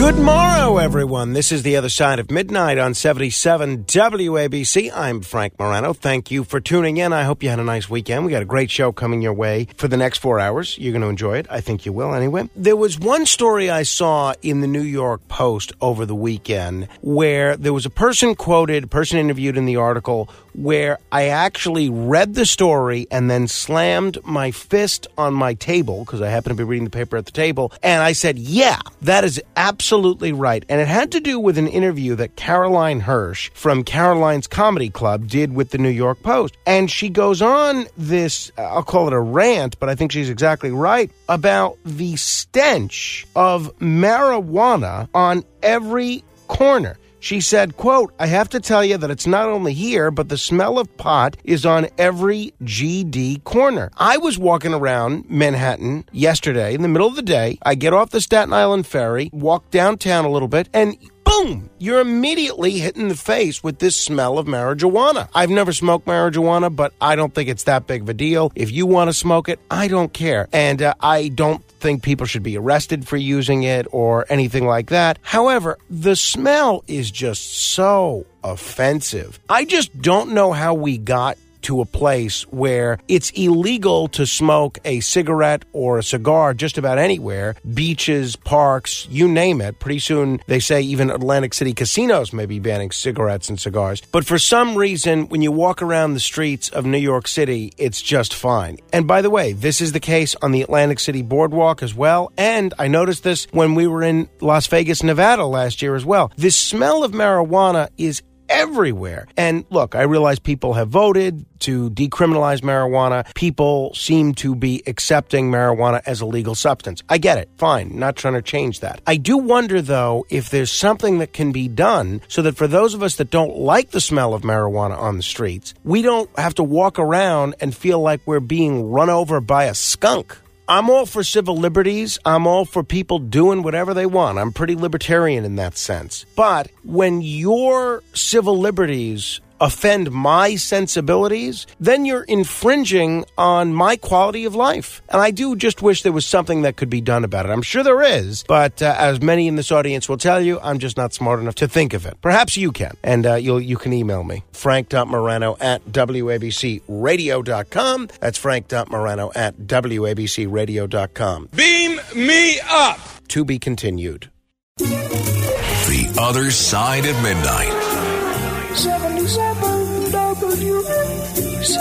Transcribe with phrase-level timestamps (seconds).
[0.00, 1.34] Good morrow, everyone.
[1.34, 4.90] This is the other side of midnight on 77 WABC.
[4.94, 5.92] I'm Frank Morano.
[5.92, 7.12] Thank you for tuning in.
[7.12, 8.24] I hope you had a nice weekend.
[8.24, 10.78] We got a great show coming your way for the next four hours.
[10.78, 11.48] You're going to enjoy it.
[11.50, 12.48] I think you will anyway.
[12.56, 17.54] There was one story I saw in the New York Post over the weekend where
[17.58, 22.46] there was a person quoted, person interviewed in the article where I actually read the
[22.46, 26.84] story and then slammed my fist on my table because I happened to be reading
[26.84, 27.70] the paper at the table.
[27.82, 30.64] And I said, Yeah, that is absolutely right.
[30.68, 35.26] And it had to do with an interview that Caroline Hirsch from Caroline's Comedy Club
[35.26, 36.56] did with the New York Post.
[36.66, 40.30] And she goes on this, uh, I'll call it a rant, but I think she's
[40.30, 46.96] exactly right about the stench of marijuana on every corner.
[47.20, 50.38] She said, quote, I have to tell you that it's not only here, but the
[50.38, 53.90] smell of pot is on every GD corner.
[53.98, 57.58] I was walking around Manhattan yesterday in the middle of the day.
[57.62, 62.00] I get off the Staten Island ferry, walk downtown a little bit, and boom, you're
[62.00, 65.28] immediately hit in the face with this smell of marijuana.
[65.34, 68.50] I've never smoked marijuana, but I don't think it's that big of a deal.
[68.54, 70.48] If you want to smoke it, I don't care.
[70.52, 74.88] And uh, I don't think people should be arrested for using it or anything like
[74.90, 75.18] that.
[75.22, 79.40] However, the smell is just so offensive.
[79.48, 84.78] I just don't know how we got to a place where it's illegal to smoke
[84.84, 89.78] a cigarette or a cigar just about anywhere beaches, parks, you name it.
[89.78, 94.02] Pretty soon, they say even Atlantic City casinos may be banning cigarettes and cigars.
[94.12, 98.02] But for some reason, when you walk around the streets of New York City, it's
[98.02, 98.78] just fine.
[98.92, 102.32] And by the way, this is the case on the Atlantic City boardwalk as well.
[102.36, 106.32] And I noticed this when we were in Las Vegas, Nevada last year as well.
[106.36, 109.26] This smell of marijuana is everywhere.
[109.36, 113.32] And look, I realize people have voted to decriminalize marijuana.
[113.34, 117.02] People seem to be accepting marijuana as a legal substance.
[117.08, 117.48] I get it.
[117.56, 117.98] Fine.
[117.98, 119.00] Not trying to change that.
[119.06, 122.94] I do wonder, though, if there's something that can be done so that for those
[122.94, 126.54] of us that don't like the smell of marijuana on the streets, we don't have
[126.54, 130.36] to walk around and feel like we're being run over by a skunk.
[130.70, 132.16] I'm all for civil liberties.
[132.24, 134.38] I'm all for people doing whatever they want.
[134.38, 136.24] I'm pretty libertarian in that sense.
[136.36, 144.54] But when your civil liberties offend my sensibilities, then you're infringing on my quality of
[144.54, 145.02] life.
[145.08, 147.50] And I do just wish there was something that could be done about it.
[147.50, 150.78] I'm sure there is, but uh, as many in this audience will tell you, I'm
[150.78, 152.20] just not smart enough to think of it.
[152.20, 158.08] Perhaps you can, and uh, you'll, you can email me, frank.morano at wabcradio.com.
[158.20, 161.48] That's frank.morano at wabcradio.com.
[161.54, 162.98] Beam me up.
[163.28, 164.30] To be continued.
[164.78, 169.09] The Other Side of Midnight.
[169.30, 171.78] 77 WABC.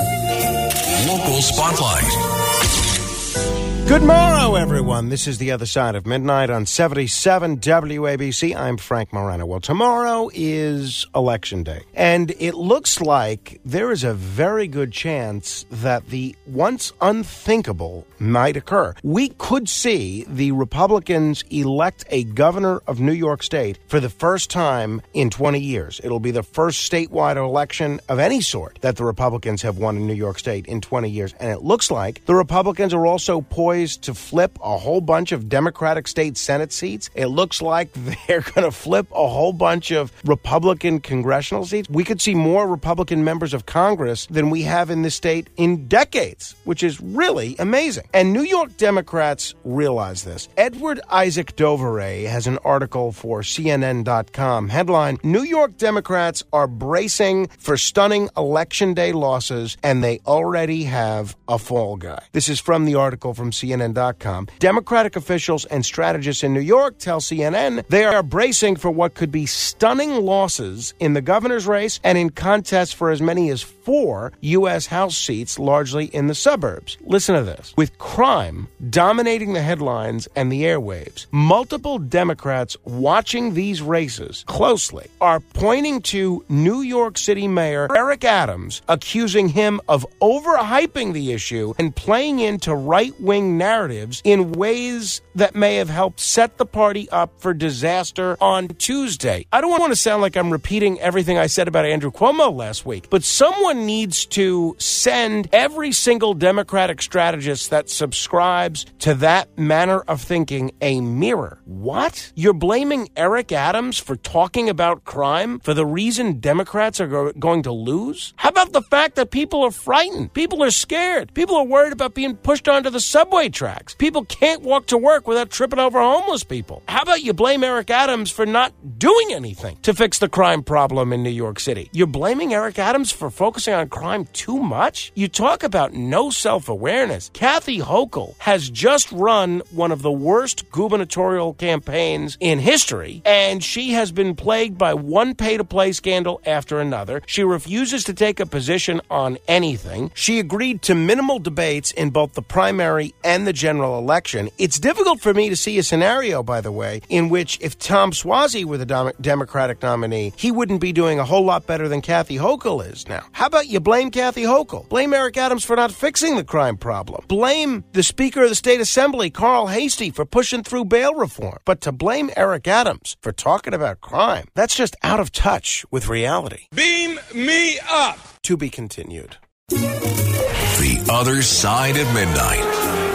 [1.08, 3.69] Local Spotlight.
[3.90, 5.10] Good morrow, everyone.
[5.10, 8.56] This is the other side of midnight on 77 WABC.
[8.56, 9.48] I'm Frank Morano.
[9.48, 15.66] Well, tomorrow is election day, and it looks like there is a very good chance
[15.72, 18.94] that the once unthinkable might occur.
[19.02, 24.52] We could see the Republicans elect a governor of New York State for the first
[24.52, 26.00] time in 20 years.
[26.04, 30.06] It'll be the first statewide election of any sort that the Republicans have won in
[30.06, 33.79] New York State in 20 years, and it looks like the Republicans are also poised
[33.88, 37.10] to flip a whole bunch of Democratic state Senate seats.
[37.16, 37.92] It looks like
[38.28, 41.90] they're going to flip a whole bunch of Republican congressional seats.
[41.90, 45.88] We could see more Republican members of Congress than we have in this state in
[45.88, 48.08] decades, which is really amazing.
[48.14, 50.50] And New York Democrats realize this.
[50.58, 54.70] Edward Isaac Dovere has an article for CNN.com.
[54.70, 61.36] Headline New York Democrats are bracing for stunning election day losses, and they already have
[61.48, 62.24] a fall guy.
[62.32, 64.48] This is from the article from CNN.com.
[64.60, 69.32] Democratic officials and strategists in New York tell CNN they are bracing for what could
[69.32, 74.32] be stunning losses in the governor's race and in contests for as many as four
[74.42, 74.88] U.S.
[74.88, 76.98] House seats, largely in the suburbs.
[77.02, 77.74] Listen to this.
[77.76, 85.40] With crime dominating the headlines and the airwaves, multiple Democrats watching these races closely are
[85.40, 91.96] pointing to New York City Mayor Eric Adams, accusing him of overhyping the issue and
[91.96, 97.40] playing into right wing narratives in ways that may have helped set the party up
[97.40, 99.46] for disaster on Tuesday.
[99.52, 102.86] I don't want to sound like I'm repeating everything I said about Andrew Cuomo last
[102.86, 110.02] week, but someone needs to send every single Democratic strategist that subscribes to that manner
[110.02, 111.60] of thinking a mirror.
[111.66, 112.32] What?
[112.36, 117.64] You're blaming Eric Adams for talking about crime for the reason Democrats are go- going
[117.64, 118.34] to lose?
[118.36, 120.34] How about the fact that people are frightened?
[120.34, 121.34] People are scared.
[121.34, 123.96] People are worried about being pushed onto the subway tracks.
[123.96, 126.84] People can't walk to work without tripping over homeless people.
[126.90, 131.14] How about you blame Eric Adams for not doing anything to fix the crime problem
[131.14, 131.90] in New York City?
[131.94, 135.14] You're blaming Eric Adams for focusing on crime too much?
[135.16, 137.30] You talk about no self awareness.
[137.34, 143.92] Kathy Hochul has just run one of the worst gubernatorial campaigns in history, and she
[143.92, 147.22] has been plagued by one pay to play scandal after another.
[147.28, 150.12] She refuses to take a position on anything.
[150.16, 154.50] She agreed to minimal debates in both the primary the general election.
[154.58, 158.12] It's difficult for me to see a scenario, by the way, in which if Tom
[158.12, 162.02] Suozzi were the Dom- Democratic nominee, he wouldn't be doing a whole lot better than
[162.02, 163.24] Kathy Hochul is now.
[163.32, 164.90] How about you blame Kathy Hochul?
[164.90, 167.24] Blame Eric Adams for not fixing the crime problem.
[167.28, 171.58] Blame the Speaker of the State Assembly, Carl Heastie, for pushing through bail reform.
[171.66, 176.08] But to blame Eric Adams for talking about crime, that's just out of touch with
[176.08, 176.66] reality.
[176.74, 178.18] Beam me up.
[178.44, 179.38] To be continued.
[179.70, 183.09] The Other Side of Midnight.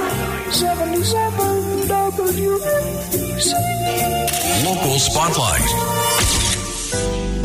[0.51, 3.55] 77 WABC.
[4.65, 5.94] Local Spotlight.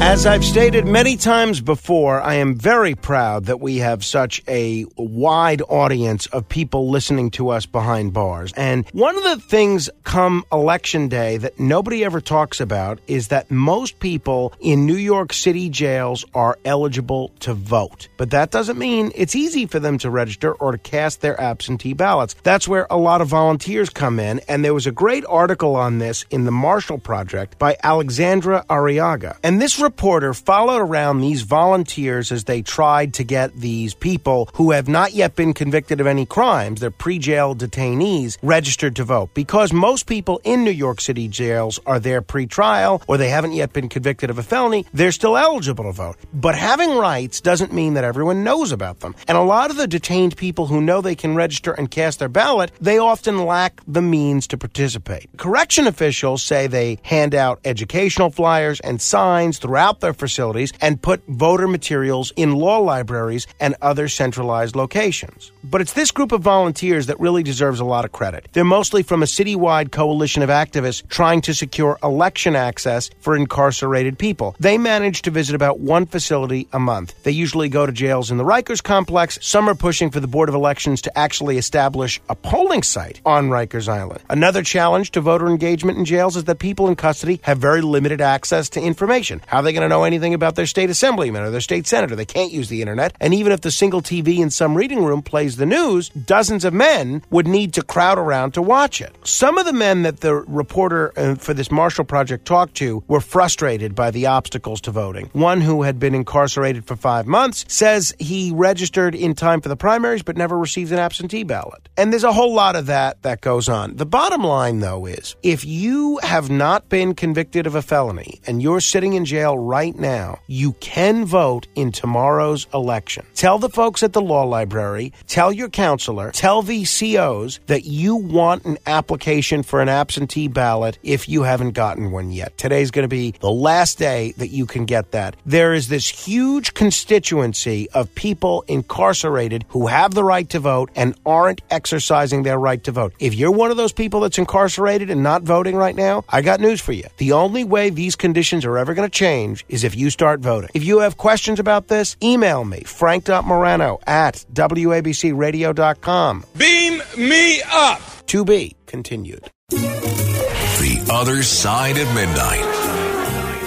[0.01, 4.85] As I've stated many times before, I am very proud that we have such a
[4.95, 8.53] wide audience of people listening to us behind bars.
[8.55, 13.51] And one of the things come election day that nobody ever talks about is that
[13.51, 18.07] most people in New York City jails are eligible to vote.
[18.15, 21.93] But that doesn't mean it's easy for them to register or to cast their absentee
[21.93, 22.35] ballots.
[22.43, 24.39] That's where a lot of volunteers come in.
[24.47, 29.37] And there was a great article on this in the Marshall Project by Alexandra Arriaga.
[29.43, 34.69] And this reporter followed around these volunteers as they tried to get these people who
[34.69, 39.33] have not yet been convicted of any crimes, they're pre jail detainees, registered to vote.
[39.33, 43.53] Because most people in New York City jails are there pre trial or they haven't
[43.53, 46.17] yet been convicted of a felony, they're still eligible to vote.
[46.31, 49.15] But having rights doesn't mean that everyone knows about them.
[49.27, 52.29] And a lot of the detained people who know they can register and cast their
[52.29, 55.29] ballot, they often lack the means to participate.
[55.37, 61.25] Correction officials say they hand out educational flyers and signs throughout their facilities and put
[61.27, 65.51] voter materials in law libraries and other centralized locations.
[65.63, 68.47] But it's this group of volunteers that really deserves a lot of credit.
[68.53, 74.17] They're mostly from a citywide coalition of activists trying to secure election access for incarcerated
[74.17, 74.55] people.
[74.59, 77.13] They manage to visit about one facility a month.
[77.23, 79.39] They usually go to jails in the Rikers complex.
[79.41, 83.49] Some are pushing for the Board of Elections to actually establish a polling site on
[83.49, 84.21] Rikers Island.
[84.29, 88.21] Another challenge to voter engagement in jails is that people in custody have very limited
[88.21, 89.41] access to information.
[89.47, 92.15] How are they going to know anything about their state assemblyman or their state senator?
[92.15, 93.15] They can't use the internet.
[93.19, 96.73] And even if the single TV in some reading room plays the news, dozens of
[96.73, 99.15] men would need to crowd around to watch it.
[99.23, 103.21] Some of the men that the reporter uh, for this Marshall Project talked to were
[103.21, 105.29] frustrated by the obstacles to voting.
[105.33, 109.77] One who had been incarcerated for five months says he registered in time for the
[109.77, 111.89] primaries but never received an absentee ballot.
[111.95, 113.97] And there's a whole lot of that that goes on.
[113.97, 118.63] The bottom line, though, is if you have not been convicted of a felony and
[118.63, 123.25] you're sitting in jail right now, you can vote in tomorrow's election.
[123.35, 128.15] Tell the folks at the law library, tell your counselor, tell the COs that you
[128.15, 132.57] want an application for an absentee ballot if you haven't gotten one yet.
[132.57, 135.35] Today's going to be the last day that you can get that.
[135.45, 141.15] There is this huge constituency of people incarcerated who have the right to vote and
[141.25, 143.13] aren't exercising their right to vote.
[143.19, 146.59] If you're one of those people that's incarcerated and not voting right now, I got
[146.59, 147.05] news for you.
[147.17, 149.38] The only way these conditions are ever going to change
[149.69, 150.69] is if you start voting.
[150.73, 156.45] If you have questions about this, email me, frank.morano at wabcradio.com.
[156.57, 158.01] Beam me up.
[158.27, 159.49] To be continued.
[159.69, 162.63] The Other Side of Midnight.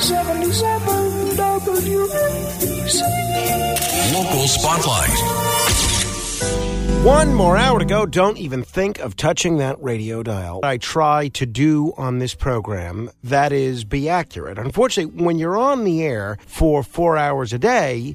[0.00, 3.02] 77 WABC.
[4.14, 5.51] Local Spotlight.
[7.02, 8.06] One more hour to go.
[8.06, 10.60] Don't even think of touching that radio dial.
[10.62, 14.56] I try to do on this program that is be accurate.
[14.56, 18.14] Unfortunately, when you're on the air for four hours a day,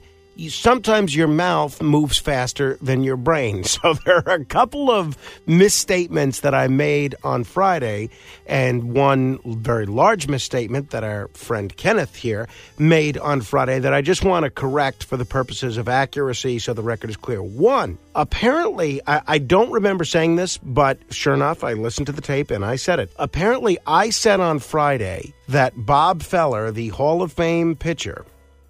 [0.50, 3.64] sometimes your mouth moves faster than your brain.
[3.78, 8.10] So there are a couple of misstatements that I made on Friday,
[8.48, 12.48] and one very large misstatement that our friend Kenneth here
[12.80, 16.74] made on Friday that I just want to correct for the purposes of accuracy so
[16.74, 17.44] the record is clear.
[17.44, 22.22] One, apparently, I, I don't remember saying this, but sure enough, I listened to the
[22.22, 23.12] tape and I said it.
[23.18, 28.26] Apparently, I said on Friday that Bob Feller, the Hall of Fame pitcher,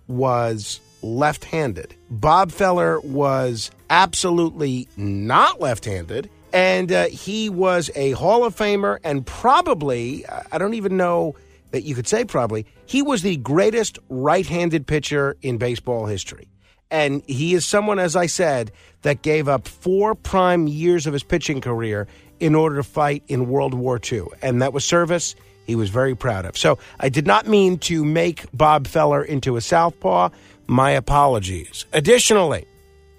[0.07, 1.95] was left handed.
[2.09, 6.29] Bob Feller was absolutely not left handed.
[6.53, 11.35] And uh, he was a Hall of Famer and probably, I don't even know
[11.71, 16.47] that you could say probably, he was the greatest right handed pitcher in baseball history.
[16.89, 21.23] And he is someone, as I said, that gave up four prime years of his
[21.23, 22.07] pitching career
[22.39, 24.23] in order to fight in World War II.
[24.41, 25.35] And that was service
[25.67, 26.57] he was very proud of.
[26.57, 30.29] So I did not mean to make Bob Feller into a southpaw.
[30.67, 31.85] My apologies.
[31.93, 32.67] Additionally,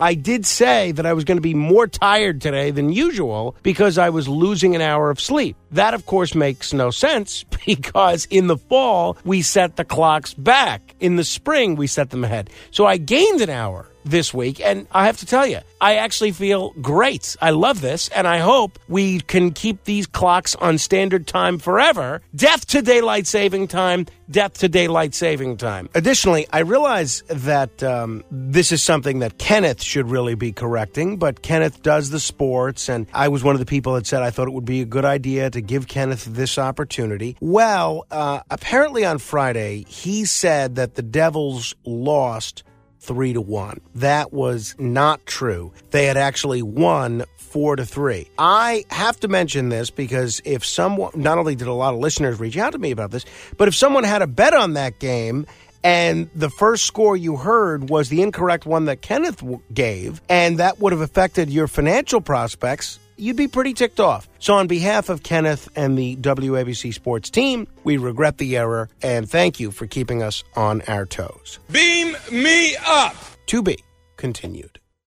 [0.00, 3.98] I did say that I was going to be more tired today than usual because
[3.98, 5.56] I was losing an hour of sleep.
[5.72, 10.94] That, of course, makes no sense because in the fall, we set the clocks back.
[11.00, 12.50] In the spring, we set them ahead.
[12.70, 14.60] So I gained an hour this week.
[14.60, 17.36] And I have to tell you, I actually feel great.
[17.40, 22.20] I love this, and I hope we can keep these clocks on standard time forever.
[22.34, 25.88] Death to daylight saving time, death to daylight saving time.
[25.94, 31.42] Additionally, I realize that um, this is something that Kenneth should really be correcting, but
[31.42, 34.48] Kenneth does the sports, and I was one of the people that said I thought
[34.48, 37.36] it would be a good idea to give Kenneth this opportunity.
[37.40, 42.62] Well, uh, apparently on Friday, he said that the Devils lost
[43.00, 43.80] three to one.
[43.94, 45.72] That was not true.
[45.90, 48.28] They had actually won four to three.
[48.38, 52.38] I have to mention this because if someone, not only did a lot of listeners
[52.38, 53.24] reach out to me about this,
[53.56, 55.46] but if someone had a bet on that game
[55.82, 60.80] and the first score you heard was the incorrect one that Kenneth gave, and that
[60.80, 64.28] would have affected your financial prospects, you'd be pretty ticked off.
[64.38, 69.28] So, on behalf of Kenneth and the WABC sports team, we regret the error and
[69.28, 71.58] thank you for keeping us on our toes.
[71.70, 73.16] Beam me up.
[73.46, 73.78] To be
[74.16, 74.77] continued.